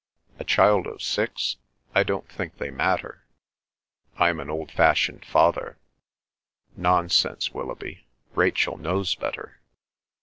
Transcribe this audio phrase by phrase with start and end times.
[0.39, 1.57] "A child of six?
[1.93, 3.23] I don't think they matter."
[4.17, 5.77] "I'm an old fashioned father."
[6.75, 9.59] "Nonsense, Willoughby; Rachel knows better."